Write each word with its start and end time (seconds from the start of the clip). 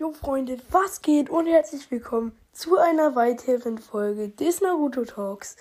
Jo 0.00 0.12
Freunde, 0.12 0.58
was 0.70 1.02
geht 1.02 1.28
und 1.28 1.46
herzlich 1.46 1.90
willkommen 1.90 2.30
zu 2.52 2.78
einer 2.78 3.16
weiteren 3.16 3.78
Folge 3.78 4.28
des 4.28 4.60
Naruto 4.60 5.04
Talks. 5.04 5.56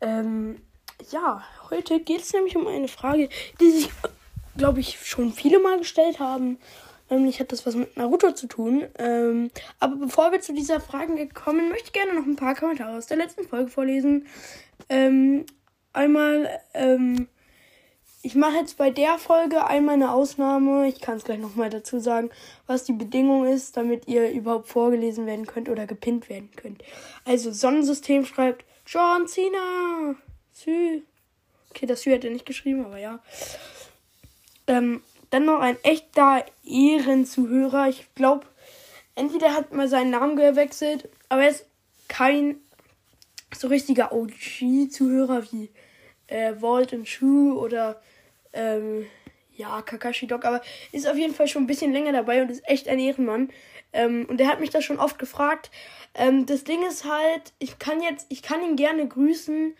Ähm, 0.00 0.62
ja, 1.10 1.44
heute 1.68 2.00
geht 2.00 2.22
es 2.22 2.32
nämlich 2.32 2.56
um 2.56 2.66
eine 2.66 2.88
Frage, 2.88 3.28
die 3.60 3.70
sich, 3.70 3.90
glaube 4.56 4.80
ich, 4.80 5.06
schon 5.06 5.34
viele 5.34 5.58
mal 5.58 5.76
gestellt 5.76 6.20
haben. 6.20 6.58
Nämlich 7.10 7.38
hat 7.38 7.52
das 7.52 7.66
was 7.66 7.74
mit 7.74 7.98
Naruto 7.98 8.32
zu 8.32 8.46
tun. 8.46 8.86
Ähm, 8.96 9.50
aber 9.78 9.96
bevor 9.96 10.32
wir 10.32 10.40
zu 10.40 10.54
dieser 10.54 10.80
Frage 10.80 11.28
kommen, 11.28 11.68
möchte 11.68 11.88
ich 11.88 11.92
gerne 11.92 12.14
noch 12.14 12.24
ein 12.24 12.36
paar 12.36 12.54
Kommentare 12.54 12.96
aus 12.96 13.08
der 13.08 13.18
letzten 13.18 13.46
Folge 13.46 13.70
vorlesen. 13.70 14.26
Ähm, 14.88 15.44
einmal, 15.92 16.48
ähm, 16.72 17.28
ich 18.22 18.34
mache 18.34 18.56
jetzt 18.56 18.76
bei 18.76 18.90
der 18.90 19.18
Folge 19.18 19.66
einmal 19.66 19.94
eine 19.94 20.12
Ausnahme. 20.12 20.86
Ich 20.88 21.00
kann 21.00 21.16
es 21.16 21.24
gleich 21.24 21.38
nochmal 21.38 21.70
dazu 21.70 22.00
sagen, 22.00 22.30
was 22.66 22.84
die 22.84 22.92
Bedingung 22.92 23.46
ist, 23.46 23.76
damit 23.76 24.08
ihr 24.08 24.30
überhaupt 24.30 24.68
vorgelesen 24.68 25.26
werden 25.26 25.46
könnt 25.46 25.70
oder 25.70 25.86
gepinnt 25.86 26.28
werden 26.28 26.50
könnt. 26.54 26.82
Also 27.24 27.50
Sonnensystem 27.50 28.26
schreibt 28.26 28.64
John 28.86 29.26
Cena. 29.26 30.16
Sü. 30.52 31.02
Okay, 31.70 31.86
das 31.86 32.02
Sü 32.02 32.12
hat 32.12 32.24
er 32.24 32.30
nicht 32.30 32.44
geschrieben, 32.44 32.84
aber 32.84 32.98
ja. 32.98 33.20
Ähm, 34.66 35.02
dann 35.30 35.46
noch 35.46 35.60
ein 35.60 35.78
echter 35.82 36.44
Ehrenzuhörer. 36.64 37.88
Ich 37.88 38.14
glaube, 38.14 38.46
entweder 39.14 39.54
hat 39.54 39.72
mal 39.72 39.88
seinen 39.88 40.10
Namen 40.10 40.36
gewechselt, 40.36 41.08
aber 41.30 41.44
er 41.44 41.50
ist 41.50 41.64
kein 42.08 42.56
so 43.56 43.68
richtiger 43.68 44.12
OG-Zuhörer 44.12 45.44
wie 45.52 45.70
äh, 46.30 46.54
Vault 46.54 46.92
und 46.92 47.08
Shu 47.08 47.58
oder 47.58 48.00
ähm, 48.52 49.06
ja, 49.54 49.82
Kakashi 49.82 50.26
Dog, 50.26 50.44
aber 50.44 50.62
ist 50.92 51.06
auf 51.06 51.16
jeden 51.16 51.34
Fall 51.34 51.46
schon 51.46 51.64
ein 51.64 51.66
bisschen 51.66 51.92
länger 51.92 52.12
dabei 52.12 52.40
und 52.40 52.50
ist 52.50 52.66
echt 52.66 52.88
ein 52.88 52.98
Ehrenmann. 52.98 53.50
Ähm, 53.92 54.26
und 54.28 54.40
er 54.40 54.48
hat 54.48 54.60
mich 54.60 54.70
das 54.70 54.84
schon 54.84 54.98
oft 54.98 55.18
gefragt. 55.18 55.70
Ähm, 56.14 56.46
das 56.46 56.64
Ding 56.64 56.86
ist 56.86 57.04
halt, 57.04 57.52
ich 57.58 57.78
kann 57.78 58.00
jetzt, 58.00 58.26
ich 58.30 58.42
kann 58.42 58.62
ihn 58.62 58.76
gerne 58.76 59.06
grüßen, 59.06 59.74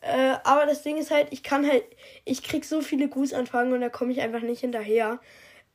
äh, 0.00 0.34
aber 0.44 0.66
das 0.66 0.82
Ding 0.82 0.96
ist 0.96 1.10
halt, 1.10 1.28
ich 1.30 1.42
kann 1.42 1.66
halt, 1.66 1.84
ich 2.24 2.42
krieg 2.42 2.64
so 2.64 2.80
viele 2.80 3.08
Grußanfragen 3.08 3.72
und 3.72 3.80
da 3.80 3.88
komme 3.88 4.12
ich 4.12 4.20
einfach 4.20 4.40
nicht 4.40 4.60
hinterher. 4.60 5.20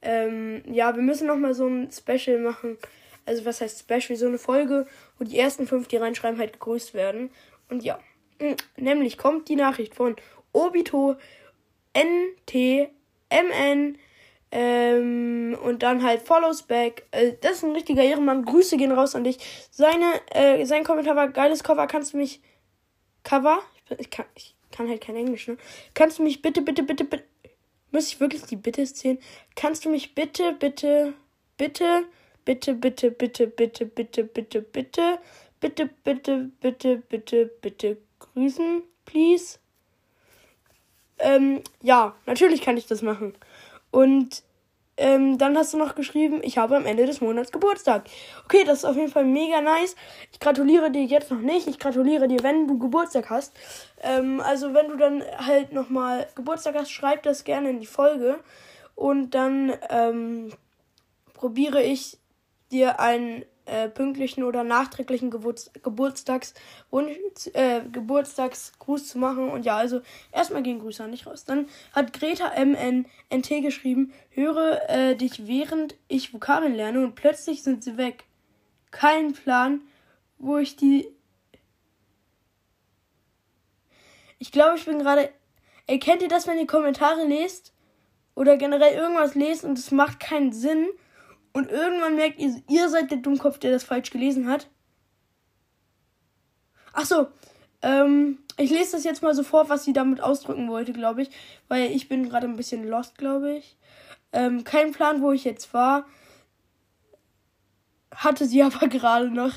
Ähm, 0.02 0.64
ja, 0.70 0.96
wir 0.96 1.04
müssen 1.04 1.28
noch 1.28 1.38
mal 1.38 1.54
so 1.54 1.68
ein 1.68 1.90
Special 1.92 2.40
machen. 2.40 2.78
Also 3.26 3.46
was 3.46 3.62
heißt 3.62 3.80
Special? 3.80 4.18
So 4.18 4.28
eine 4.28 4.38
Folge, 4.38 4.88
wo 5.18 5.24
die 5.24 5.40
ersten 5.40 5.68
fünf, 5.68 5.88
die 5.88 5.98
reinschreiben, 5.98 6.40
halt 6.40 6.54
gegrüßt 6.54 6.94
werden. 6.94 7.30
Und 7.70 7.84
ja, 7.84 8.00
nämlich 8.78 9.18
kommt 9.18 9.50
die 9.50 9.56
Nachricht 9.56 9.96
von 9.96 10.16
Obito 10.52 11.16
NTMN 11.94 13.98
ähm, 14.52 15.58
und 15.62 15.84
dann 15.84 16.04
halt 16.04 16.22
Follows 16.22 16.64
Back. 16.64 17.06
Äh, 17.12 17.34
das 17.42 17.58
ist 17.58 17.64
ein 17.64 17.72
richtiger 17.72 18.04
Ehrenmann. 18.04 18.46
Grüße 18.46 18.78
gehen 18.78 18.92
raus 18.92 19.16
an 19.16 19.24
dich. 19.24 19.38
Seine, 19.72 20.22
äh, 20.32 20.66
sein 20.66 20.84
Kommentar 20.84 21.16
war 21.16 21.30
geiles 21.30 21.64
Cover. 21.64 21.88
Kannst 21.88 22.14
du 22.14 22.18
mich 22.18 22.42
Cover? 23.24 23.60
Ich, 23.90 24.00
ich, 24.00 24.10
kann, 24.10 24.26
ich 24.36 24.56
kann 24.72 24.88
halt 24.88 25.02
kein 25.02 25.16
Englisch, 25.16 25.48
ne? 25.48 25.58
Kannst 25.94 26.20
du 26.20 26.24
mich 26.24 26.42
bitte, 26.42 26.62
bitte, 26.62 26.84
bitte, 26.84 27.04
bitte. 27.04 27.24
Muss 27.92 28.08
ich 28.08 28.20
wirklich 28.20 28.44
die 28.44 28.58
Bitte 28.58 28.86
zählen? 28.86 29.18
Kannst 29.56 29.86
du 29.86 29.90
mich 29.90 30.14
bitte, 30.14 30.54
bitte, 30.54 31.14
bitte, 31.58 32.06
bitte, 32.44 32.74
bitte, 32.74 33.12
bitte, 33.12 33.48
bitte, 33.48 33.86
bitte, 33.86 34.26
bitte, 34.26 34.62
bitte, 34.62 35.20
bitte, 35.62 35.90
bitte, 36.04 36.52
bitte, 36.60 36.98
bitte, 36.98 37.46
bitte 37.62 37.98
grüßen, 38.20 38.84
please? 39.06 39.60
Ähm, 41.20 41.62
ja, 41.82 42.16
natürlich 42.26 42.62
kann 42.62 42.78
ich 42.78 42.88
das 42.88 43.02
machen. 43.02 43.34
Und 43.92 44.44
ähm, 44.98 45.38
dann 45.38 45.56
hast 45.56 45.74
du 45.74 45.78
noch 45.78 45.94
geschrieben, 45.94 46.42
ich 46.44 46.58
habe 46.58 46.76
am 46.76 46.86
Ende 46.86 47.06
des 47.06 47.22
Monats 47.22 47.52
Geburtstag. 47.52 48.06
Okay, 48.46 48.64
das 48.64 48.80
ist 48.80 48.86
auf 48.86 48.96
jeden 48.96 49.12
Fall 49.12 49.26
mega 49.26 49.62
nice. 49.62 49.96
Ich 50.32 50.40
gratuliere 50.40 50.90
dir 50.90 51.04
jetzt 51.04 51.30
noch 51.30 51.40
nicht. 51.40 51.68
Ich 51.68 51.78
gratuliere 51.78 52.28
dir, 52.28 52.42
wenn 52.42 52.68
du 52.68 52.80
Geburtstag 52.80 53.30
hast. 53.30 53.54
Ähm, 54.02 54.42
also 54.42 54.74
wenn 54.74 54.90
du 54.90 54.98
dann 54.98 55.24
halt 55.38 55.72
nochmal 55.72 56.28
Geburtstag 56.36 56.76
hast, 56.76 56.92
schreib 56.92 57.24
das 57.24 57.44
gerne 57.44 57.70
in 57.70 57.80
die 57.80 57.86
Folge. 57.86 58.40
Und 58.96 59.36
dann 59.36 59.74
ähm, 59.90 60.52
probiere 61.36 61.84
ich 61.84 62.18
dir 62.72 63.00
einen 63.00 63.46
äh, 63.68 63.90
pünktlichen 63.90 64.44
oder 64.44 64.64
nachträglichen 64.64 65.30
Geburts 65.30 65.72
Geburtstagswunsch, 65.84 67.18
äh, 67.54 67.82
Geburtstagsgruß 67.92 69.08
zu 69.10 69.18
machen. 69.18 69.50
Und 69.50 69.66
ja, 69.66 69.78
also 69.78 70.02
erstmal 70.32 70.64
gehen 70.64 70.80
Grüße 70.80 71.04
an 71.04 71.12
dich 71.12 71.28
raus. 71.28 71.44
Dann 71.44 71.68
hat 71.94 72.14
Greta 72.14 72.54
MNNT 72.58 73.62
geschrieben, 73.62 74.14
höre 74.30 74.90
äh, 74.90 75.16
dich 75.16 75.48
während 75.48 75.96
ich 76.08 76.34
Vokabeln 76.34 76.76
lerne 76.76 77.04
und 77.04 77.16
plötzlich 77.16 77.64
sind 77.64 77.84
sie 77.84 77.98
weg. 77.98 78.24
Kein 78.92 79.34
Plan, 79.34 79.82
wo 80.38 80.58
ich 80.58 80.76
die. 80.76 81.08
Ich 84.40 84.52
glaube, 84.52 84.78
ich 84.78 84.86
bin 84.86 85.00
gerade. 85.00 85.30
Erkennt 85.90 86.22
ihr 86.22 86.28
das, 86.28 86.48
wenn 86.48 86.58
ihr 86.58 86.68
Kommentare 86.68 87.26
lest? 87.26 87.74
Oder 88.36 88.58
generell 88.58 88.94
irgendwas 88.94 89.36
lest 89.36 89.64
und 89.64 89.80
es 89.80 89.92
macht 89.92 90.20
keinen 90.20 90.54
Sinn? 90.54 90.88
Und 91.58 91.72
irgendwann 91.72 92.16
merkt 92.16 92.38
ihr, 92.38 92.62
ihr 92.70 92.88
seid 92.88 93.10
der 93.10 93.18
Dummkopf, 93.18 93.58
der 93.58 93.72
das 93.72 93.84
falsch 93.84 94.12
gelesen 94.12 94.48
hat. 94.48 94.68
Ach 96.94 97.04
so, 97.04 97.30
ähm, 97.82 98.38
ich 98.58 98.70
lese 98.70 98.92
das 98.92 99.04
jetzt 99.04 99.24
mal 99.24 99.34
so 99.34 99.42
vor, 99.42 99.68
was 99.68 99.84
sie 99.84 99.92
damit 99.92 100.22
ausdrücken 100.22 100.70
wollte, 100.70 100.94
glaube 100.94 101.24
ich. 101.24 101.32
Weil 101.68 101.90
ich 101.90 102.08
bin 102.10 102.30
gerade 102.30 102.46
ein 102.46 102.58
bisschen 102.58 102.88
lost, 102.88 103.18
glaube 103.18 103.54
ich. 103.54 103.76
Ähm, 104.34 104.66
kein 104.66 104.92
Plan, 104.92 105.24
wo 105.24 105.32
ich 105.32 105.46
jetzt 105.46 105.74
war. 105.74 106.06
Hatte 108.14 108.46
sie 108.46 108.62
aber 108.62 108.88
gerade 108.88 109.32
noch. 109.32 109.54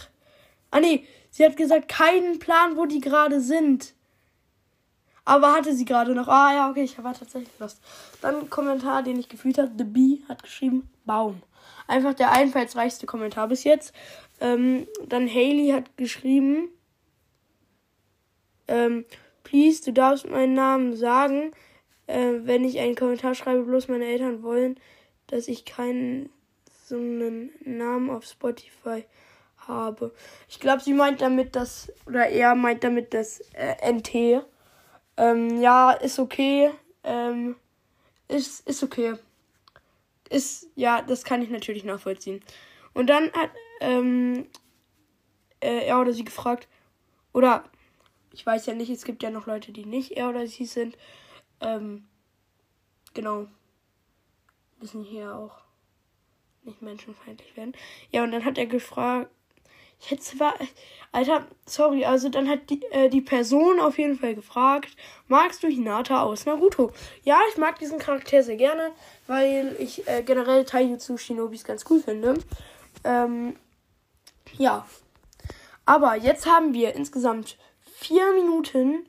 Ah 0.71 0.81
nee, 0.81 1.05
sie 1.31 1.45
hat 1.45 1.59
gesagt, 1.59 1.89
keinen 1.89 2.39
Plan, 2.39 2.79
wo 2.79 2.87
die 2.87 3.03
gerade 3.03 3.43
sind. 3.43 3.93
Aber 5.27 5.53
hatte 5.53 5.75
sie 5.75 5.85
gerade 5.85 6.15
noch. 6.15 6.29
Ah 6.29 6.55
ja, 6.55 6.71
okay, 6.71 6.85
ich 6.85 6.97
war 7.05 7.13
tatsächlich 7.13 7.53
lost. 7.59 7.83
Dann 8.23 8.49
Kommentar, 8.49 9.03
den 9.03 9.21
ich 9.21 9.29
gefühlt 9.29 9.59
habe. 9.59 9.73
The 9.77 9.85
Bee 9.85 10.23
hat 10.31 10.43
geschrieben, 10.43 10.89
Baum. 11.05 11.43
Einfach 11.87 12.15
der 12.15 12.33
einfallsreichste 12.33 13.07
Kommentar 13.07 13.49
bis 13.49 13.65
jetzt. 13.65 13.93
Ähm, 14.41 14.87
dann 15.07 15.29
Haley 15.29 15.71
hat 15.75 15.97
geschrieben, 15.97 16.69
ähm, 18.69 19.05
please, 19.43 19.83
du 19.85 19.93
darfst 19.93 20.29
meinen 20.29 20.55
Namen 20.55 20.97
sagen. 20.97 21.53
Äh, 22.07 22.41
wenn 22.43 22.65
ich 22.65 22.79
einen 22.79 22.97
Kommentar 22.97 23.35
schreibe, 23.35 23.65
bloß 23.65 23.89
meine 23.89 24.07
Eltern 24.07 24.43
wollen, 24.43 24.79
dass 25.27 25.49
ich 25.49 25.65
keinen 25.65 26.31
so 26.87 26.97
einen 26.97 27.51
Namen 27.65 28.11
auf 28.11 28.25
Spotify 28.25 29.05
habe. 29.59 30.13
Ich 30.49 30.59
glaube, 30.59 30.83
sie 30.83 30.95
meint 30.95 31.21
damit 31.21 31.55
das, 31.55 31.93
oder 32.07 32.29
er 32.29 32.55
meint 32.55 32.83
damit 32.83 33.15
das 33.15 33.41
äh, 33.55 33.93
NT. 33.93 34.45
Ähm, 35.17 35.61
ja, 35.61 35.93
ist 35.93 36.19
okay. 36.19 36.71
Ähm, 37.05 37.57
ist, 38.29 38.67
ist 38.69 38.83
okay 38.83 39.15
ist, 40.31 40.69
ja, 40.77 41.03
das 41.03 41.25
kann 41.25 41.43
ich 41.43 41.51
natürlich 41.51 41.85
nachvollziehen. 41.85 42.41
Und 42.95 43.09
dann 43.09 43.31
hat 43.33 43.51
ähm, 43.81 44.47
äh, 45.61 45.87
er 45.87 46.01
oder 46.01 46.13
sie 46.13 46.25
gefragt, 46.25 46.69
oder 47.33 47.65
ich 48.33 48.45
weiß 48.47 48.67
ja 48.67 48.75
nicht, 48.75 48.91
es 48.91 49.05
gibt 49.05 49.23
ja 49.23 49.31
noch 49.31 49.47
Leute, 49.47 49.73
die 49.73 49.85
nicht 49.85 50.13
er 50.13 50.31
oder 50.31 50.47
sie 50.47 50.65
sind. 50.65 50.97
Ähm, 51.61 52.07
genau. 53.13 53.47
Müssen 54.81 55.03
hier 55.03 55.35
auch 55.35 55.59
nicht 56.63 56.81
menschenfeindlich 56.81 57.57
werden. 57.57 57.75
Ja, 58.11 58.25
und 58.25 58.31
dann 58.33 58.45
hat 58.45 58.57
er 58.57 58.67
gefragt, 58.67 59.31
Jetzt 60.09 60.41
war. 60.41 60.55
Alter, 61.13 61.47
sorry, 61.67 62.05
also 62.05 62.29
dann 62.29 62.49
hat 62.49 62.71
die, 62.71 62.83
äh, 62.93 63.09
die 63.09 63.21
Person 63.21 63.81
auf 63.81 63.99
jeden 63.99 64.17
Fall 64.17 64.35
gefragt, 64.35 64.91
magst 65.27 65.63
du 65.63 65.67
Hinata 65.67 66.23
aus 66.23 66.47
Naruto? 66.47 66.93
Ja, 67.25 67.39
ich 67.51 67.59
mag 67.59 67.79
diesen 67.81 67.99
Charakter 67.99 68.43
sehr 68.45 68.57
gerne, 68.57 68.93
weil 69.27 69.75
ich 69.81 70.07
äh, 70.07 70.23
generell 70.23 70.65
Taijutsu 70.65 71.17
Shinobis 71.17 71.65
ganz 71.65 71.85
cool 71.91 72.01
finde. 72.01 72.35
Ähm, 73.03 73.57
ja. 74.57 74.87
Aber 75.85 76.15
jetzt 76.15 76.47
haben 76.47 76.75
wir 76.75 76.95
insgesamt 76.95 77.59
vier 77.81 78.33
Minuten, 78.33 79.05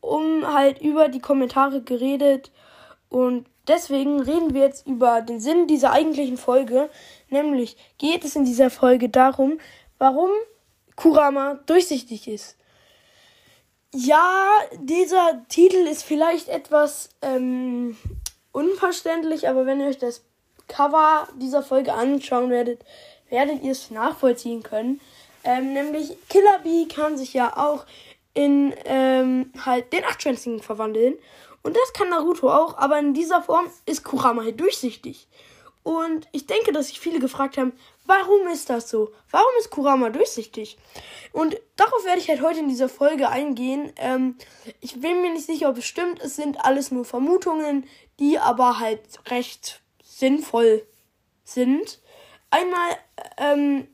um 0.00 0.52
halt 0.52 0.80
über 0.80 1.08
die 1.08 1.20
Kommentare 1.20 1.82
geredet. 1.82 2.50
Und 3.08 3.46
deswegen 3.68 4.20
reden 4.20 4.54
wir 4.54 4.62
jetzt 4.62 4.86
über 4.88 5.22
den 5.22 5.38
Sinn 5.38 5.68
dieser 5.68 5.92
eigentlichen 5.92 6.36
Folge. 6.36 6.90
Nämlich 7.30 7.76
geht 7.98 8.24
es 8.24 8.34
in 8.34 8.44
dieser 8.44 8.70
Folge 8.70 9.08
darum, 9.08 9.58
warum 9.98 10.30
Kurama 10.96 11.54
durchsichtig 11.66 12.28
ist. 12.28 12.56
Ja, 13.94 14.48
dieser 14.80 15.46
Titel 15.48 15.86
ist 15.86 16.02
vielleicht 16.02 16.48
etwas 16.48 17.10
ähm, 17.22 17.96
unverständlich, 18.52 19.48
aber 19.48 19.66
wenn 19.66 19.80
ihr 19.80 19.86
euch 19.86 19.98
das 19.98 20.24
Cover 20.66 21.28
dieser 21.36 21.62
Folge 21.62 21.94
anschauen 21.94 22.50
werdet, 22.50 22.84
werdet 23.30 23.62
ihr 23.62 23.72
es 23.72 23.90
nachvollziehen 23.90 24.62
können. 24.62 25.00
Ähm, 25.44 25.72
nämlich 25.72 26.16
Killer 26.28 26.58
Bee 26.62 26.86
kann 26.86 27.16
sich 27.16 27.32
ja 27.32 27.56
auch 27.56 27.86
in 28.34 28.74
ähm, 28.84 29.52
halt 29.64 29.92
den 29.92 30.04
Achtschwänzigen 30.04 30.60
verwandeln. 30.60 31.14
Und 31.62 31.76
das 31.76 31.92
kann 31.92 32.10
Naruto 32.10 32.50
auch, 32.50 32.78
aber 32.78 32.98
in 32.98 33.14
dieser 33.14 33.42
Form 33.42 33.66
ist 33.86 34.04
Kurama 34.04 34.44
halt 34.44 34.60
durchsichtig. 34.60 35.26
Und 35.88 36.28
ich 36.32 36.44
denke, 36.44 36.70
dass 36.72 36.88
sich 36.88 37.00
viele 37.00 37.18
gefragt 37.18 37.56
haben, 37.56 37.72
warum 38.04 38.46
ist 38.48 38.68
das 38.68 38.90
so? 38.90 39.10
Warum 39.30 39.48
ist 39.58 39.70
Kurama 39.70 40.10
durchsichtig? 40.10 40.76
Und 41.32 41.58
darauf 41.76 42.04
werde 42.04 42.20
ich 42.20 42.28
halt 42.28 42.42
heute 42.42 42.58
in 42.60 42.68
dieser 42.68 42.90
Folge 42.90 43.30
eingehen. 43.30 43.90
Ähm, 43.96 44.36
ich 44.82 45.00
bin 45.00 45.22
mir 45.22 45.32
nicht 45.32 45.46
sicher, 45.46 45.70
ob 45.70 45.78
es 45.78 45.86
stimmt. 45.86 46.20
Es 46.20 46.36
sind 46.36 46.62
alles 46.62 46.90
nur 46.90 47.06
Vermutungen, 47.06 47.86
die 48.18 48.38
aber 48.38 48.80
halt 48.80 49.00
recht 49.30 49.80
sinnvoll 50.04 50.86
sind. 51.44 52.02
Einmal, 52.50 52.90
ähm, 53.38 53.88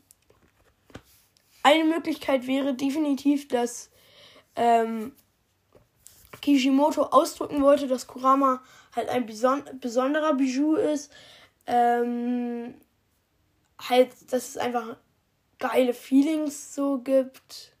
eine 1.63 1.85
Möglichkeit 1.85 2.45
wäre 2.45 2.73
definitiv, 2.73 3.47
dass 3.47 3.89
ähm, 4.57 5.15
Kishimoto 6.41 7.03
ausdrücken 7.03 7.61
wollte, 7.61 7.87
dass 7.87 8.05
Kurama 8.05 8.61
halt 8.93 9.07
ein 9.07 9.25
beson 9.25 9.63
besonderer 9.79 10.33
Bijou 10.33 10.75
ist. 10.75 11.09
Ähm, 11.67 12.75
halt, 13.79 14.11
dass 14.31 14.49
es 14.49 14.57
einfach 14.57 14.95
geile 15.59 15.93
Feelings 15.93 16.75
so 16.75 16.99
gibt. 16.99 17.73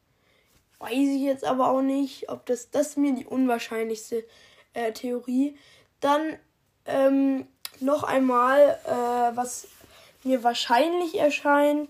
Weiß 0.79 0.91
ich 0.93 1.21
jetzt 1.21 1.45
aber 1.45 1.69
auch 1.69 1.81
nicht, 1.81 2.29
ob 2.29 2.45
das, 2.45 2.69
das 2.69 2.89
ist 2.89 2.97
mir 2.97 3.13
die 3.13 3.25
unwahrscheinlichste 3.25 4.25
äh, 4.73 4.91
Theorie. 4.91 5.57
Dann 5.99 6.37
ähm, 6.85 7.47
noch 7.79 8.03
einmal, 8.03 8.79
äh, 8.85 9.35
was 9.35 9.67
mir 10.23 10.43
wahrscheinlich 10.43 11.17
erscheint. 11.17 11.89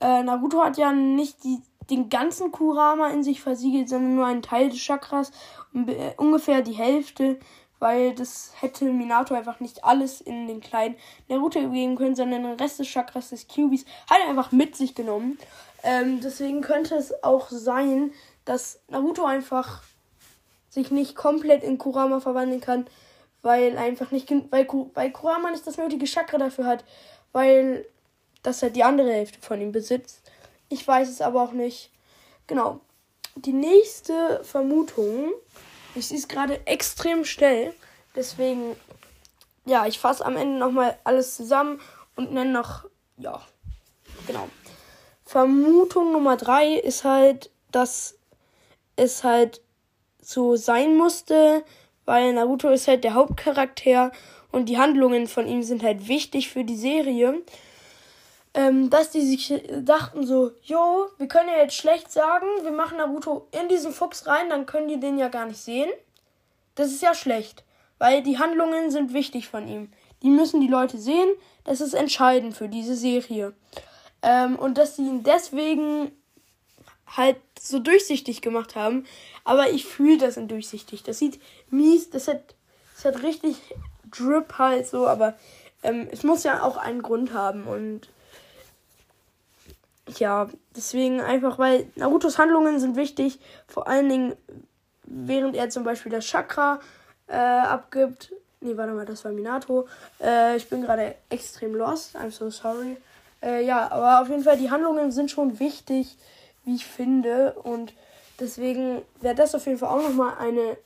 Äh, 0.00 0.22
Naruto 0.22 0.62
hat 0.62 0.76
ja 0.76 0.92
nicht 0.92 1.42
die, 1.44 1.62
den 1.90 2.08
ganzen 2.08 2.52
Kurama 2.52 3.08
in 3.10 3.22
sich 3.22 3.40
versiegelt, 3.40 3.88
sondern 3.88 4.16
nur 4.16 4.26
einen 4.26 4.42
Teil 4.42 4.68
des 4.68 4.78
Chakras, 4.78 5.30
ungefähr 6.16 6.62
die 6.62 6.72
Hälfte 6.72 7.38
weil 7.78 8.14
das 8.14 8.52
hätte 8.60 8.86
Minato 8.86 9.34
einfach 9.34 9.60
nicht 9.60 9.84
alles 9.84 10.20
in 10.20 10.46
den 10.46 10.60
kleinen 10.60 10.96
Naruto 11.28 11.60
geben 11.70 11.96
können, 11.96 12.16
sondern 12.16 12.42
den 12.42 12.52
Rest 12.54 12.78
des 12.78 12.88
Chakras 12.88 13.30
des 13.30 13.48
Kyubis 13.48 13.84
hat 14.08 14.18
er 14.22 14.30
einfach 14.30 14.52
mit 14.52 14.76
sich 14.76 14.94
genommen. 14.94 15.38
Ähm, 15.82 16.20
deswegen 16.20 16.62
könnte 16.62 16.94
es 16.96 17.22
auch 17.22 17.48
sein, 17.50 18.12
dass 18.44 18.80
Naruto 18.88 19.24
einfach 19.24 19.82
sich 20.70 20.90
nicht 20.90 21.16
komplett 21.16 21.62
in 21.62 21.78
Kurama 21.78 22.20
verwandeln 22.20 22.60
kann, 22.60 22.86
weil 23.42 23.76
einfach 23.78 24.10
nicht, 24.10 24.30
weil, 24.50 24.66
weil 24.94 25.12
Kurama 25.12 25.50
nicht 25.50 25.66
das 25.66 25.76
nötige 25.78 26.06
Chakra 26.06 26.38
dafür 26.38 26.66
hat, 26.66 26.84
weil 27.32 27.86
das 28.42 28.62
halt 28.62 28.76
die 28.76 28.84
andere 28.84 29.12
Hälfte 29.12 29.40
von 29.40 29.60
ihm 29.60 29.72
besitzt. 29.72 30.22
Ich 30.68 30.86
weiß 30.86 31.08
es 31.08 31.20
aber 31.20 31.42
auch 31.42 31.52
nicht. 31.52 31.90
Genau. 32.46 32.80
Die 33.34 33.52
nächste 33.52 34.42
Vermutung 34.44 35.32
es 35.96 36.28
gerade 36.28 36.66
extrem 36.66 37.24
schnell. 37.24 37.74
Deswegen, 38.14 38.76
ja, 39.64 39.86
ich 39.86 39.98
fasse 39.98 40.24
am 40.24 40.36
Ende 40.36 40.58
nochmal 40.58 40.98
alles 41.04 41.36
zusammen 41.36 41.80
und 42.16 42.32
nenne 42.32 42.52
noch, 42.52 42.84
ja, 43.18 43.42
genau. 44.26 44.48
Vermutung 45.24 46.12
Nummer 46.12 46.36
drei 46.36 46.74
ist 46.74 47.04
halt, 47.04 47.50
dass 47.72 48.18
es 48.94 49.24
halt 49.24 49.60
so 50.20 50.56
sein 50.56 50.96
musste, 50.96 51.64
weil 52.04 52.32
Naruto 52.32 52.68
ist 52.68 52.88
halt 52.88 53.04
der 53.04 53.14
Hauptcharakter 53.14 54.12
und 54.52 54.68
die 54.68 54.78
Handlungen 54.78 55.26
von 55.26 55.46
ihm 55.46 55.62
sind 55.62 55.82
halt 55.82 56.08
wichtig 56.08 56.48
für 56.48 56.64
die 56.64 56.76
Serie 56.76 57.42
ähm, 58.56 58.88
dass 58.88 59.10
die 59.10 59.20
sich 59.20 59.62
dachten 59.82 60.26
so, 60.26 60.50
jo, 60.62 61.08
wir 61.18 61.28
können 61.28 61.50
ja 61.50 61.58
jetzt 61.58 61.76
schlecht 61.76 62.10
sagen, 62.10 62.46
wir 62.62 62.72
machen 62.72 62.96
Naruto 62.96 63.46
in 63.52 63.68
diesen 63.68 63.92
Fuchs 63.92 64.26
rein, 64.26 64.48
dann 64.48 64.64
können 64.64 64.88
die 64.88 64.98
den 64.98 65.18
ja 65.18 65.28
gar 65.28 65.44
nicht 65.44 65.60
sehen. 65.60 65.90
Das 66.74 66.88
ist 66.88 67.02
ja 67.02 67.14
schlecht, 67.14 67.64
weil 67.98 68.22
die 68.22 68.38
Handlungen 68.38 68.90
sind 68.90 69.12
wichtig 69.12 69.46
von 69.46 69.68
ihm. 69.68 69.92
Die 70.22 70.30
müssen 70.30 70.62
die 70.62 70.68
Leute 70.68 70.96
sehen, 70.96 71.28
das 71.64 71.82
ist 71.82 71.92
entscheidend 71.92 72.56
für 72.56 72.68
diese 72.68 72.96
Serie. 72.96 73.52
Ähm, 74.22 74.56
und 74.56 74.78
dass 74.78 74.96
sie 74.96 75.02
ihn 75.02 75.22
deswegen 75.22 76.10
halt 77.14 77.36
so 77.60 77.78
durchsichtig 77.78 78.40
gemacht 78.40 78.74
haben, 78.74 79.04
aber 79.44 79.68
ich 79.68 79.84
fühle 79.84 80.16
das 80.16 80.38
in 80.38 80.48
durchsichtig. 80.48 81.02
Das 81.02 81.18
sieht 81.18 81.42
mies, 81.68 82.08
das 82.08 82.26
hat, 82.26 82.54
das 82.94 83.04
hat 83.04 83.22
richtig 83.22 83.56
Drip 84.10 84.56
halt 84.56 84.86
so, 84.86 85.06
aber 85.06 85.34
ähm, 85.82 86.08
es 86.10 86.22
muss 86.22 86.42
ja 86.42 86.62
auch 86.62 86.78
einen 86.78 87.02
Grund 87.02 87.34
haben 87.34 87.66
und 87.66 88.08
ja, 90.18 90.48
deswegen 90.74 91.20
einfach, 91.20 91.58
weil 91.58 91.90
Narutos 91.96 92.38
Handlungen 92.38 92.78
sind 92.78 92.96
wichtig, 92.96 93.40
vor 93.66 93.88
allen 93.88 94.08
Dingen, 94.08 94.36
während 95.04 95.56
er 95.56 95.68
zum 95.70 95.84
Beispiel 95.84 96.12
das 96.12 96.24
Chakra 96.24 96.80
äh, 97.26 97.36
abgibt. 97.36 98.32
Nee, 98.60 98.76
warte 98.76 98.92
mal, 98.92 99.04
das 99.06 99.24
war 99.24 99.32
Minato. 99.32 99.86
Äh, 100.20 100.56
ich 100.56 100.68
bin 100.68 100.82
gerade 100.82 101.16
extrem 101.28 101.74
lost. 101.74 102.16
I'm 102.16 102.30
so 102.30 102.50
sorry. 102.50 102.96
Äh, 103.42 103.64
ja, 103.64 103.90
aber 103.90 104.22
auf 104.22 104.28
jeden 104.28 104.42
Fall, 104.42 104.56
die 104.56 104.70
Handlungen 104.70 105.12
sind 105.12 105.30
schon 105.30 105.58
wichtig, 105.60 106.16
wie 106.64 106.76
ich 106.76 106.86
finde. 106.86 107.52
Und 107.52 107.92
deswegen 108.40 109.02
wäre 109.20 109.34
das 109.34 109.54
auf 109.54 109.66
jeden 109.66 109.78
Fall 109.78 109.90
auch 109.90 110.02
nochmal 110.02 110.38
eine, 110.38 110.76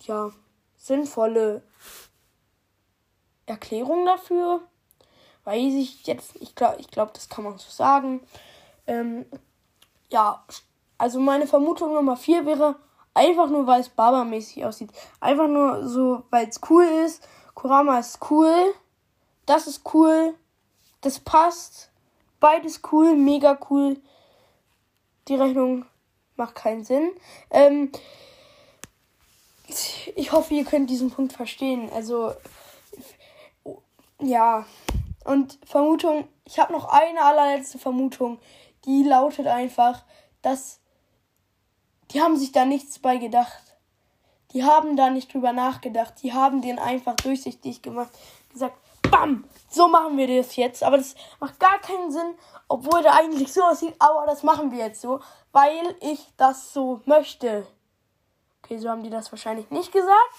ja, 0.00 0.30
sinnvolle 0.76 1.62
Erklärung 3.46 4.04
dafür 4.04 4.62
weiß 5.44 5.74
ich 5.74 6.06
jetzt, 6.06 6.36
ich 6.36 6.54
glaube, 6.54 6.76
ich 6.80 6.90
glaub, 6.90 7.14
das 7.14 7.28
kann 7.28 7.44
man 7.44 7.58
so 7.58 7.70
sagen. 7.70 8.20
Ähm, 8.86 9.26
ja, 10.10 10.44
also 10.96 11.20
meine 11.20 11.46
Vermutung 11.46 11.94
Nummer 11.94 12.16
4 12.16 12.46
wäre 12.46 12.76
einfach 13.14 13.48
nur, 13.48 13.66
weil 13.66 13.80
es 13.80 13.88
Barber-mäßig 13.88 14.64
aussieht. 14.64 14.90
Einfach 15.20 15.48
nur 15.48 15.88
so, 15.88 16.24
weil 16.30 16.48
es 16.48 16.60
cool 16.68 16.84
ist. 16.84 17.26
Kurama 17.54 17.98
ist 17.98 18.18
cool. 18.30 18.74
Das 19.46 19.66
ist 19.66 19.82
cool. 19.94 20.34
Das 21.00 21.20
passt. 21.20 21.90
Beides 22.40 22.80
cool, 22.92 23.16
mega 23.16 23.58
cool. 23.70 24.00
Die 25.26 25.34
Rechnung 25.34 25.84
macht 26.36 26.54
keinen 26.54 26.84
Sinn. 26.84 27.10
Ähm, 27.50 27.90
ich 30.16 30.32
hoffe, 30.32 30.54
ihr 30.54 30.64
könnt 30.64 30.88
diesen 30.88 31.10
Punkt 31.10 31.32
verstehen. 31.32 31.90
Also, 31.92 32.32
ja, 34.20 34.64
und 35.28 35.58
Vermutung, 35.64 36.26
ich 36.44 36.58
habe 36.58 36.72
noch 36.72 36.88
eine 36.88 37.22
allerletzte 37.22 37.78
Vermutung, 37.78 38.38
die 38.84 39.04
lautet 39.04 39.46
einfach, 39.46 40.02
dass 40.42 40.80
die 42.10 42.22
haben 42.22 42.36
sich 42.36 42.52
da 42.52 42.64
nichts 42.64 42.98
bei 42.98 43.18
gedacht. 43.18 43.62
Die 44.52 44.64
haben 44.64 44.96
da 44.96 45.10
nicht 45.10 45.32
drüber 45.32 45.52
nachgedacht. 45.52 46.14
Die 46.22 46.32
haben 46.32 46.62
den 46.62 46.78
einfach 46.78 47.14
durchsichtig 47.16 47.82
gemacht. 47.82 48.10
Gesagt, 48.50 48.78
bam, 49.10 49.44
so 49.68 49.88
machen 49.88 50.16
wir 50.16 50.26
das 50.26 50.56
jetzt. 50.56 50.82
Aber 50.82 50.96
das 50.96 51.14
macht 51.38 51.60
gar 51.60 51.78
keinen 51.80 52.10
Sinn, 52.10 52.34
obwohl 52.66 53.02
der 53.02 53.14
eigentlich 53.14 53.52
so 53.52 53.62
aussieht. 53.62 53.94
Aber 53.98 54.24
das 54.24 54.42
machen 54.42 54.70
wir 54.70 54.78
jetzt 54.78 55.02
so, 55.02 55.20
weil 55.52 55.94
ich 56.00 56.26
das 56.38 56.72
so 56.72 57.02
möchte. 57.04 57.66
Okay, 58.62 58.78
so 58.78 58.88
haben 58.88 59.02
die 59.02 59.10
das 59.10 59.30
wahrscheinlich 59.30 59.70
nicht 59.70 59.92
gesagt. 59.92 60.34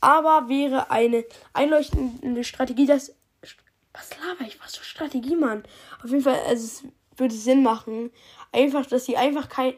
Aber 0.00 0.48
wäre 0.48 0.90
eine 0.90 1.24
einleuchtende 1.52 2.42
Strategie, 2.42 2.86
dass 2.86 3.14
was 3.94 4.10
laber 4.18 4.44
ich? 4.46 4.60
Was 4.60 4.76
für 4.76 4.84
Strategie, 4.84 5.36
Mann? 5.36 5.62
Auf 6.02 6.10
jeden 6.10 6.22
Fall, 6.22 6.40
also 6.46 6.64
es 6.64 6.84
würde 7.16 7.34
Sinn 7.34 7.62
machen. 7.62 8.10
Einfach, 8.52 8.84
dass 8.84 9.06
sie 9.06 9.16
einfach 9.16 9.48
kein. 9.48 9.74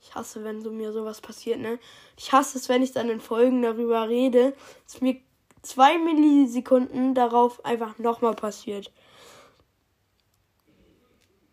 Ich 0.00 0.14
hasse, 0.14 0.42
wenn 0.42 0.62
so 0.62 0.70
mir 0.70 0.92
sowas 0.92 1.20
passiert, 1.20 1.60
ne? 1.60 1.78
Ich 2.16 2.32
hasse 2.32 2.58
es, 2.58 2.68
wenn 2.68 2.82
ich 2.82 2.92
dann 2.92 3.10
in 3.10 3.20
Folgen 3.20 3.62
darüber 3.62 4.08
rede, 4.08 4.54
dass 4.84 5.00
mir 5.00 5.20
zwei 5.62 5.98
Millisekunden 5.98 7.14
darauf 7.14 7.64
einfach 7.64 7.98
nochmal 7.98 8.34
passiert. 8.34 8.92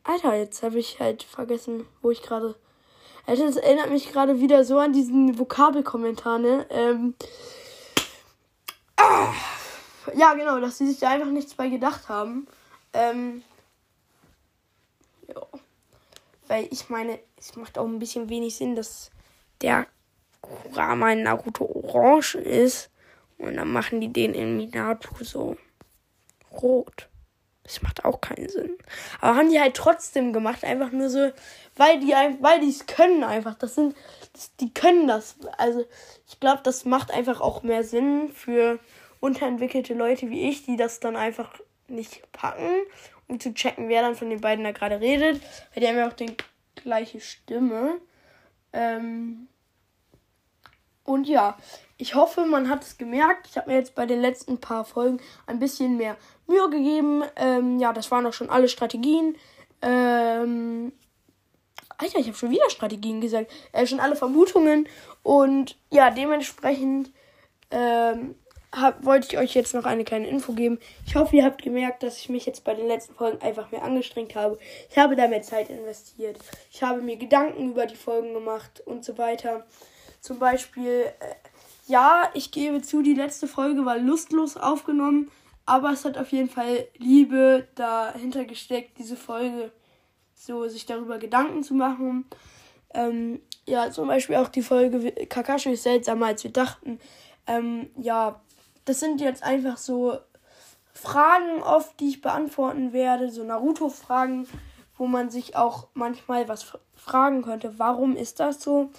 Alter, 0.03 0.35
jetzt 0.35 0.63
habe 0.63 0.79
ich 0.79 0.99
halt 0.99 1.23
vergessen, 1.23 1.85
wo 2.01 2.11
ich 2.11 2.21
gerade. 2.21 2.55
Alter, 3.25 3.45
das 3.45 3.57
erinnert 3.57 3.91
mich 3.91 4.11
gerade 4.11 4.39
wieder 4.39 4.63
so 4.63 4.79
an 4.79 4.93
diesen 4.93 5.37
Vokabelkommentar, 5.37 6.39
ne? 6.39 6.65
Ähm. 6.69 7.15
Ah 8.97 9.33
ja, 10.15 10.33
genau, 10.33 10.59
dass 10.59 10.77
sie 10.77 10.87
sich 10.87 10.99
da 10.99 11.09
einfach 11.09 11.29
nichts 11.29 11.53
bei 11.53 11.69
gedacht 11.69 12.09
haben. 12.09 12.47
Ähm, 12.93 13.43
ja. 15.27 15.41
Weil 16.47 16.67
ich 16.71 16.89
meine, 16.89 17.19
es 17.37 17.55
macht 17.55 17.77
auch 17.77 17.85
ein 17.85 17.99
bisschen 17.99 18.29
wenig 18.29 18.55
Sinn, 18.55 18.75
dass 18.75 19.11
der 19.61 19.87
Kurama 20.41 21.11
in 21.11 21.23
Naruto 21.23 21.65
orange 21.65 22.35
ist. 22.35 22.89
Und 23.37 23.55
dann 23.55 23.71
machen 23.71 24.01
die 24.01 24.11
den 24.11 24.33
in 24.33 24.57
Minato 24.57 25.23
so 25.23 25.55
rot. 26.51 27.07
Das 27.63 27.83
macht 27.83 28.03
auch 28.03 28.19
keinen 28.19 28.49
Sinn. 28.49 28.77
Aber 29.21 29.35
haben 29.37 29.51
die 29.51 29.59
halt 29.59 29.75
trotzdem 29.75 30.33
gemacht, 30.33 30.63
einfach 30.63 30.91
nur 30.91 31.09
so, 31.09 31.31
weil 31.75 31.99
die 31.99 32.13
weil 32.39 32.67
es 32.67 32.87
können 32.87 33.23
einfach. 33.23 33.53
Das 33.55 33.75
sind, 33.75 33.95
das, 34.33 34.55
die 34.55 34.73
können 34.73 35.07
das. 35.07 35.35
Also 35.57 35.85
ich 36.27 36.39
glaube, 36.39 36.61
das 36.63 36.85
macht 36.85 37.11
einfach 37.11 37.41
auch 37.41 37.61
mehr 37.61 37.83
Sinn 37.83 38.31
für 38.33 38.79
unterentwickelte 39.19 39.93
Leute 39.93 40.29
wie 40.29 40.49
ich, 40.49 40.65
die 40.65 40.77
das 40.77 40.99
dann 40.99 41.15
einfach 41.15 41.59
nicht 41.87 42.31
packen, 42.31 42.69
um 43.27 43.39
zu 43.39 43.53
checken, 43.53 43.89
wer 43.89 44.01
dann 44.01 44.15
von 44.15 44.29
den 44.29 44.41
beiden 44.41 44.63
da 44.63 44.71
gerade 44.71 44.99
redet. 44.99 45.41
Weil 45.73 45.81
die 45.81 45.87
haben 45.87 45.97
ja 45.97 46.07
auch 46.07 46.13
die 46.13 46.35
gleiche 46.75 47.19
Stimme. 47.19 47.99
Ähm 48.73 49.47
und 51.03 51.27
ja, 51.27 51.57
ich 51.97 52.13
hoffe, 52.13 52.45
man 52.45 52.69
hat 52.69 52.83
es 52.83 52.97
gemerkt. 52.97 53.47
Ich 53.49 53.57
habe 53.57 53.71
mir 53.71 53.77
jetzt 53.77 53.95
bei 53.95 54.05
den 54.05 54.21
letzten 54.21 54.59
paar 54.59 54.85
Folgen 54.85 55.19
ein 55.47 55.59
bisschen 55.59 55.97
mehr 55.97 56.15
Mühe 56.45 56.69
gegeben. 56.69 57.23
Ähm, 57.35 57.79
ja, 57.79 57.93
das 57.93 58.11
waren 58.11 58.25
auch 58.27 58.33
schon 58.33 58.49
alle 58.49 58.69
Strategien. 58.69 59.35
Ähm, 59.81 60.93
Alter, 61.97 62.19
ich 62.19 62.27
habe 62.27 62.37
schon 62.37 62.51
wieder 62.51 62.69
Strategien 62.69 63.21
gesagt. 63.21 63.51
Äh, 63.71 63.87
schon 63.87 63.99
alle 63.99 64.15
Vermutungen. 64.15 64.87
Und 65.23 65.77
ja, 65.89 66.11
dementsprechend 66.11 67.11
ähm, 67.71 68.35
hab, 68.71 69.03
wollte 69.03 69.27
ich 69.29 69.37
euch 69.37 69.55
jetzt 69.55 69.73
noch 69.73 69.85
eine 69.85 70.03
kleine 70.03 70.27
Info 70.27 70.53
geben. 70.53 70.79
Ich 71.05 71.15
hoffe, 71.15 71.35
ihr 71.35 71.43
habt 71.43 71.63
gemerkt, 71.63 72.03
dass 72.03 72.19
ich 72.19 72.29
mich 72.29 72.45
jetzt 72.45 72.63
bei 72.63 72.75
den 72.75 72.87
letzten 72.87 73.15
Folgen 73.15 73.41
einfach 73.41 73.71
mehr 73.71 73.83
angestrengt 73.83 74.35
habe. 74.35 74.59
Ich 74.89 74.97
habe 74.97 75.15
da 75.15 75.27
mehr 75.27 75.41
Zeit 75.41 75.69
investiert. 75.69 76.37
Ich 76.71 76.83
habe 76.83 77.01
mir 77.01 77.17
Gedanken 77.17 77.71
über 77.71 77.85
die 77.85 77.95
Folgen 77.95 78.33
gemacht 78.33 78.81
und 78.85 79.03
so 79.03 79.17
weiter. 79.17 79.65
Zum 80.21 80.37
Beispiel, 80.37 81.05
äh, 81.19 81.35
ja, 81.87 82.29
ich 82.33 82.51
gebe 82.51 82.81
zu, 82.81 83.01
die 83.01 83.15
letzte 83.15 83.47
Folge 83.47 83.85
war 83.85 83.97
lustlos 83.97 84.57
aufgenommen, 84.57 85.31
aber 85.65 85.91
es 85.91 86.05
hat 86.05 86.17
auf 86.17 86.31
jeden 86.31 86.49
Fall 86.49 86.87
Liebe 86.97 87.67
dahinter 87.75 88.45
gesteckt, 88.45 88.97
diese 88.99 89.15
Folge 89.15 89.71
so 90.35 90.67
sich 90.67 90.85
darüber 90.85 91.17
Gedanken 91.17 91.63
zu 91.63 91.73
machen. 91.73 92.25
Ähm, 92.93 93.41
ja, 93.67 93.91
zum 93.91 94.07
Beispiel 94.07 94.35
auch 94.37 94.49
die 94.49 94.61
Folge 94.61 95.11
Kakashi 95.27 95.71
ist 95.71 95.83
seltsamer 95.83 96.27
als 96.27 96.43
wir 96.43 96.51
dachten. 96.51 96.99
Ähm, 97.45 97.89
ja, 97.97 98.41
das 98.85 98.99
sind 98.99 99.21
jetzt 99.21 99.43
einfach 99.43 99.77
so 99.77 100.19
Fragen 100.93 101.61
oft, 101.63 101.99
die 101.99 102.09
ich 102.09 102.21
beantworten 102.21 102.93
werde, 102.93 103.31
so 103.31 103.43
Naruto-Fragen, 103.43 104.47
wo 104.97 105.07
man 105.07 105.29
sich 105.29 105.55
auch 105.55 105.87
manchmal 105.93 106.47
was 106.47 106.73
fragen 106.95 107.41
könnte, 107.41 107.79
warum 107.79 108.15
ist 108.15 108.39
das 108.39 108.61
so? 108.61 108.89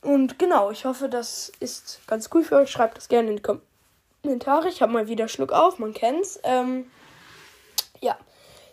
Und 0.00 0.38
genau, 0.38 0.70
ich 0.70 0.84
hoffe, 0.84 1.08
das 1.08 1.50
ist 1.60 2.00
ganz 2.06 2.28
cool 2.34 2.44
für 2.44 2.56
euch. 2.56 2.70
Schreibt 2.70 2.96
das 2.96 3.08
gerne 3.08 3.30
in 3.30 3.36
die 3.36 3.42
Kommentare. 4.22 4.68
Ich 4.68 4.82
habe 4.82 4.92
mal 4.92 5.08
wieder 5.08 5.28
Schluck 5.28 5.52
auf, 5.52 5.78
man 5.78 5.94
kennt's. 5.94 6.38
Ähm, 6.44 6.90
ja, 8.00 8.16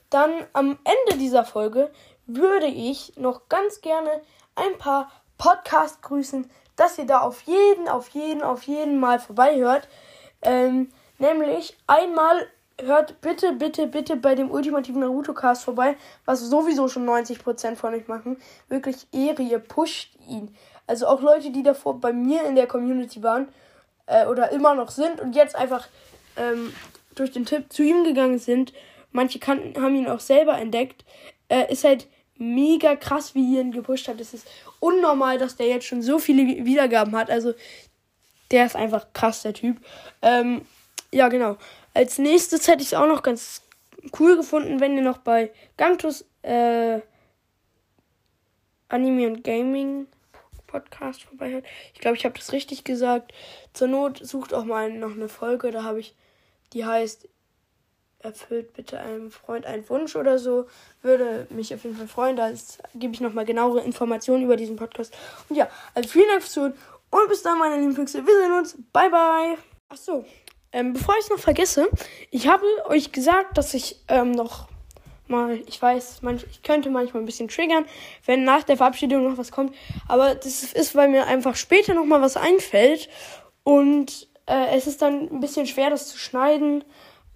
dann 0.10 0.32
am 0.54 0.78
Ende 0.84 1.18
dieser 1.18 1.46
Folge 1.46 1.90
würde 2.26 2.68
ich 2.68 3.18
noch 3.18 3.48
ganz 3.48 3.82
gerne 3.82 4.22
ein 4.56 4.78
paar 4.78 5.12
Podcast 5.38 6.02
grüßen, 6.02 6.50
dass 6.82 6.98
ihr 6.98 7.06
da 7.06 7.20
auf 7.20 7.44
jeden, 7.44 7.88
auf 7.88 8.10
jeden, 8.10 8.42
auf 8.42 8.64
jeden 8.64 9.00
Mal 9.00 9.20
vorbeihört. 9.20 9.88
Ähm, 10.42 10.90
nämlich 11.20 11.78
einmal 11.86 12.48
hört 12.82 13.22
bitte, 13.22 13.54
bitte, 13.54 13.86
bitte 13.86 14.16
bei 14.16 14.34
dem 14.34 14.50
ultimativen 14.50 15.02
Naruto-Cast 15.02 15.64
vorbei, 15.64 15.96
was 16.26 16.40
sowieso 16.40 16.88
schon 16.88 17.08
90% 17.08 17.76
von 17.76 17.94
euch 17.94 18.08
machen. 18.08 18.38
Wirklich 18.68 19.06
Ehre, 19.12 19.44
ihr 19.44 19.60
pusht 19.60 20.16
ihn. 20.28 20.56
Also 20.88 21.06
auch 21.06 21.22
Leute, 21.22 21.52
die 21.52 21.62
davor 21.62 22.00
bei 22.00 22.14
mir 22.14 22.46
in 22.46 22.56
der 22.56 22.66
Community 22.66 23.22
waren 23.22 23.50
äh, 24.08 24.26
oder 24.26 24.52
immer 24.52 24.74
noch 24.74 24.90
sind 24.90 25.22
und 25.22 25.36
jetzt 25.36 25.56
einfach 25.56 25.88
ähm, 26.36 26.74
durch 27.14 27.32
den 27.32 27.46
Tipp 27.46 27.72
zu 27.72 27.84
ihm 27.84 28.04
gegangen 28.04 28.40
sind. 28.40 28.74
Manche 29.12 29.38
kannten, 29.38 29.80
haben 29.80 29.94
ihn 29.94 30.08
auch 30.08 30.20
selber 30.20 30.58
entdeckt. 30.58 31.06
Äh, 31.48 31.72
ist 31.72 31.84
halt 31.84 32.08
mega 32.42 32.96
krass, 32.96 33.36
wie 33.36 33.56
ihr 33.56 33.62
ihn 33.62 33.72
gepusht 33.72 34.08
habt. 34.08 34.20
Es 34.20 34.34
ist 34.34 34.48
unnormal, 34.80 35.38
dass 35.38 35.56
der 35.56 35.68
jetzt 35.68 35.86
schon 35.86 36.02
so 36.02 36.20
viele 36.20 36.66
Wiedergaben 36.66 37.16
hat. 37.16 37.30
Also 37.30 37.54
der 38.50 38.66
ist 38.66 38.76
einfach 38.76 39.14
krass, 39.14 39.44
der 39.44 39.54
Typ. 39.54 39.78
Ähm, 40.22 40.66
ja, 41.14 41.30
genau. 41.30 41.58
Als 41.94 42.18
nächstes 42.18 42.68
hätte 42.68 42.82
ich 42.82 42.90
es 42.90 42.94
auch 42.94 43.08
noch 43.08 43.24
ganz 43.24 43.62
cool 44.20 44.36
gefunden, 44.36 44.80
wenn 44.80 44.96
ihr 44.96 45.04
noch 45.04 45.20
bei 45.20 45.52
Gangtus 45.78 46.26
äh, 46.42 47.00
Anime 48.90 49.28
und 49.28 49.44
Gaming 49.44 50.08
Podcast 50.68 51.24
vorbeihört. 51.24 51.66
Ich 51.94 52.00
glaube, 52.00 52.18
ich 52.18 52.26
habe 52.26 52.38
das 52.38 52.54
richtig 52.54 52.84
gesagt. 52.84 53.34
Zur 53.74 53.88
Not 53.88 54.20
sucht 54.26 54.54
auch 54.54 54.66
mal 54.66 54.92
noch 54.92 55.12
eine 55.12 55.30
Folge, 55.30 55.72
da 55.72 55.84
habe 55.84 56.00
ich, 56.00 56.16
die 56.74 56.86
heißt 56.86 57.28
erfüllt 58.24 58.74
bitte 58.74 59.00
einem 59.00 59.32
Freund 59.32 59.66
einen 59.66 59.88
Wunsch 59.90 60.16
oder 60.16 60.40
so. 60.40 60.68
Würde 61.02 61.48
mich 61.50 61.74
auf 61.74 61.84
jeden 61.84 61.98
Fall 61.98 62.08
freuen. 62.08 62.36
Da 62.36 62.52
gebe 62.96 63.14
ich 63.14 63.22
nochmal 63.22 63.46
genauere 63.46 63.82
Informationen 63.82 64.44
über 64.44 64.56
diesen 64.56 64.76
Podcast. 64.76 65.14
Und 65.50 65.56
ja, 65.56 65.70
also 65.94 66.10
vielen 66.10 66.28
Dank 66.28 66.42
fürs 66.42 66.54
Zuhören. 66.54 66.74
Und 67.10 67.28
bis 67.28 67.44
dann, 67.44 67.60
meine 67.60 67.78
lieben 67.78 67.96
Füchse. 67.96 68.26
Wir 68.26 68.40
sehen 68.40 68.54
uns. 68.54 68.78
Bye, 68.94 69.10
bye. 69.10 69.58
Ach 69.90 69.98
so. 69.98 70.26
Ähm, 70.72 70.94
bevor 70.94 71.16
ich 71.18 71.26
es 71.26 71.30
noch 71.30 71.40
vergesse, 71.40 71.90
ich 72.30 72.48
habe 72.48 72.66
euch 72.86 73.12
gesagt, 73.12 73.58
dass 73.58 73.74
ich 73.74 73.98
ähm, 74.08 74.32
noch 74.32 74.70
mal, 75.28 75.62
ich 75.68 75.82
weiß, 75.82 76.22
manch, 76.22 76.46
ich 76.50 76.64
könnte 76.64 76.90
manchmal 76.90 77.24
ein 77.24 77.26
bisschen 77.26 77.50
triggern, 77.50 77.86
wenn 78.26 78.46
nach 78.46 78.64
der 78.64 78.78
Verabschiedung 78.78 79.28
noch 79.30 79.38
was 79.38 79.52
kommt. 79.52 79.76
Aber 80.08 80.36
das 80.36 80.64
ist, 80.64 80.96
weil 80.96 81.10
mir 81.10 81.28
einfach 81.28 81.56
später 81.56 81.94
noch 81.94 82.06
mal 82.06 82.22
was 82.22 82.38
einfällt. 82.38 83.10
Und 83.64 84.30
äh, 84.46 84.76
es 84.76 84.88
ist 84.88 85.02
dann 85.02 85.30
ein 85.30 85.40
bisschen 85.40 85.68
schwer, 85.68 85.90
das 85.90 86.08
zu 86.08 86.18
schneiden, 86.18 86.84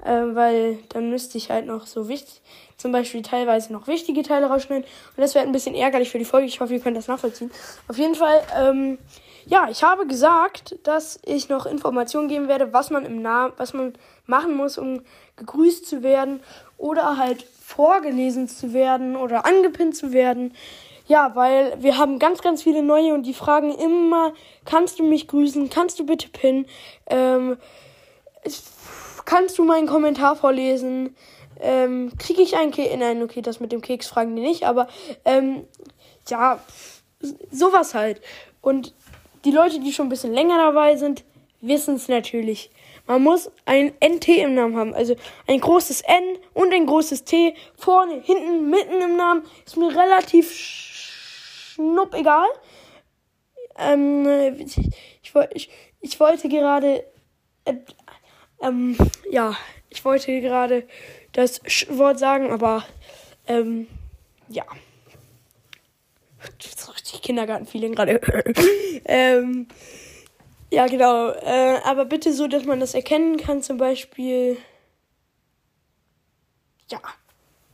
äh, 0.03 0.09
weil 0.09 0.79
dann 0.89 1.09
müsste 1.09 1.37
ich 1.37 1.49
halt 1.49 1.65
noch 1.65 1.87
so 1.87 2.07
wichtig, 2.07 2.41
zum 2.77 2.91
Beispiel 2.91 3.21
teilweise 3.21 3.71
noch 3.71 3.87
wichtige 3.87 4.21
Teile 4.23 4.47
rausschneiden. 4.47 4.83
Und 4.83 5.21
das 5.21 5.35
wäre 5.35 5.45
ein 5.45 5.51
bisschen 5.51 5.75
ärgerlich 5.75 6.09
für 6.09 6.19
die 6.19 6.25
Folge. 6.25 6.47
Ich 6.47 6.59
hoffe, 6.59 6.73
ihr 6.73 6.79
könnt 6.79 6.97
das 6.97 7.07
nachvollziehen. 7.07 7.51
Auf 7.87 7.97
jeden 7.97 8.15
Fall, 8.15 8.41
ähm, 8.57 8.97
ja, 9.45 9.69
ich 9.69 9.83
habe 9.83 10.07
gesagt, 10.07 10.75
dass 10.83 11.19
ich 11.23 11.49
noch 11.49 11.65
Informationen 11.65 12.27
geben 12.27 12.47
werde, 12.47 12.73
was 12.73 12.89
man 12.89 13.05
im 13.05 13.21
Namen, 13.21 13.53
was 13.57 13.73
man 13.73 13.93
machen 14.25 14.55
muss, 14.55 14.77
um 14.77 15.01
gegrüßt 15.37 15.85
zu 15.85 16.03
werden 16.03 16.41
oder 16.77 17.17
halt 17.17 17.43
vorgelesen 17.43 18.47
zu 18.47 18.73
werden 18.73 19.15
oder 19.15 19.45
angepinnt 19.45 19.95
zu 19.95 20.13
werden. 20.13 20.53
Ja, 21.07 21.35
weil 21.35 21.75
wir 21.81 21.97
haben 21.97 22.17
ganz, 22.17 22.41
ganz 22.41 22.63
viele 22.63 22.81
neue 22.81 23.13
und 23.13 23.23
die 23.23 23.35
fragen 23.35 23.71
immer, 23.71 24.33
kannst 24.65 24.97
du 24.97 25.03
mich 25.03 25.27
grüßen? 25.27 25.69
Kannst 25.69 25.99
du 25.99 26.05
bitte 26.05 26.29
pinnen? 26.29 26.65
Ähm, 27.07 27.57
kannst 29.25 29.57
du 29.57 29.63
meinen 29.63 29.87
Kommentar 29.87 30.35
vorlesen? 30.35 31.15
Ähm, 31.59 32.11
kriege 32.17 32.41
ich 32.41 32.55
einen 32.55 32.71
Keks? 32.71 32.95
Nein, 32.97 33.23
okay, 33.23 33.41
das 33.41 33.59
mit 33.59 33.71
dem 33.71 33.81
Keks 33.81 34.07
fragen 34.07 34.35
die 34.35 34.41
nicht, 34.41 34.63
aber 34.63 34.87
ähm, 35.23 35.65
ja, 36.27 36.59
sowas 37.51 37.93
halt. 37.93 38.21
Und 38.61 38.93
die 39.45 39.51
Leute, 39.51 39.79
die 39.79 39.93
schon 39.93 40.07
ein 40.07 40.09
bisschen 40.09 40.33
länger 40.33 40.57
dabei 40.57 40.95
sind, 40.95 41.23
wissen 41.61 41.95
es 41.95 42.07
natürlich. 42.07 42.71
Man 43.07 43.21
muss 43.21 43.51
ein 43.65 43.93
NT 44.03 44.27
im 44.29 44.55
Namen 44.55 44.75
haben. 44.77 44.93
Also 44.93 45.15
ein 45.47 45.59
großes 45.59 46.01
N 46.01 46.37
und 46.53 46.73
ein 46.73 46.87
großes 46.87 47.23
T. 47.23 47.53
Vorne, 47.75 48.21
hinten, 48.21 48.69
mitten 48.69 49.01
im 49.01 49.15
Namen. 49.15 49.43
Ist 49.65 49.77
mir 49.77 49.95
relativ 49.95 50.51
schnupp 50.51 52.15
egal. 52.15 52.47
Ähm, 53.77 54.27
ich, 54.59 54.77
ich, 54.77 55.33
ich, 55.53 55.69
ich 56.01 56.19
wollte 56.19 56.49
gerade. 56.49 57.03
Äh, 58.59 58.67
ähm, 58.67 58.97
ja, 59.29 59.55
ich 59.89 60.03
wollte 60.05 60.41
gerade 60.41 60.87
das 61.31 61.61
Sch 61.67 61.87
Wort 61.89 62.19
sagen, 62.19 62.51
aber 62.51 62.85
ähm, 63.47 63.87
ja. 64.49 64.65
Das 66.59 66.67
ist 66.75 66.95
richtig 66.95 67.21
Kindergartenfeeling 67.21 67.95
gerade. 67.95 68.21
ähm, 69.05 69.67
ja, 70.71 70.87
genau. 70.87 71.29
Äh, 71.29 71.79
aber 71.83 72.05
bitte 72.05 72.33
so, 72.33 72.47
dass 72.47 72.65
man 72.65 72.79
das 72.79 72.93
erkennen 72.93 73.37
kann, 73.37 73.61
zum 73.61 73.77
Beispiel. 73.77 74.57
Ja. 76.89 76.99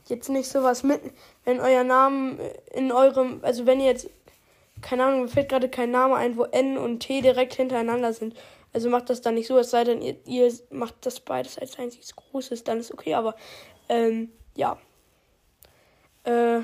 Jetzt 0.06 0.28
nicht 0.28 0.48
sowas 0.48 0.82
mit, 0.82 1.00
wenn 1.44 1.60
euer 1.60 1.84
Name 1.84 2.36
in 2.74 2.92
eurem, 2.92 3.40
also 3.42 3.66
wenn 3.66 3.80
ihr 3.80 3.86
jetzt, 3.86 4.10
keine 4.82 5.04
Ahnung, 5.04 5.22
mir 5.22 5.28
fällt 5.28 5.48
gerade 5.48 5.68
kein 5.68 5.90
Name 5.90 6.16
ein, 6.16 6.36
wo 6.36 6.44
N 6.44 6.76
und 6.76 7.00
T 7.00 7.22
direkt 7.22 7.54
hintereinander 7.54 8.12
sind. 8.12 8.34
Also 8.72 8.88
macht 8.88 9.10
das 9.10 9.20
dann 9.20 9.34
nicht 9.34 9.46
so, 9.46 9.58
es 9.58 9.70
sei 9.70 9.84
denn, 9.84 10.00
ihr, 10.00 10.16
ihr 10.26 10.52
macht 10.70 10.94
das 11.04 11.20
beides 11.20 11.58
als 11.58 11.78
einziges 11.78 12.16
Großes, 12.16 12.64
dann 12.64 12.80
ist 12.80 12.92
okay, 12.92 13.14
aber 13.14 13.36
ähm, 13.88 14.32
ja. 14.56 14.78
Äh, 16.24 16.60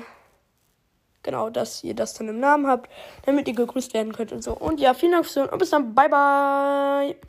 genau, 1.21 1.49
dass 1.49 1.83
ihr 1.83 1.93
das 1.93 2.13
dann 2.13 2.29
im 2.29 2.39
Namen 2.39 2.67
habt, 2.67 2.89
damit 3.25 3.47
ihr 3.47 3.53
gegrüßt 3.53 3.93
werden 3.93 4.13
könnt 4.13 4.31
und 4.31 4.43
so. 4.43 4.53
Und 4.53 4.79
ja, 4.79 4.93
vielen 4.93 5.11
Dank 5.11 5.25
fürs 5.25 5.33
Zuhören 5.33 5.51
und 5.51 5.59
bis 5.59 5.69
dann. 5.69 5.93
Bye, 5.93 6.09
bye. 6.09 7.15